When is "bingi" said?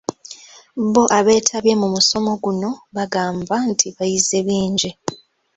4.47-4.89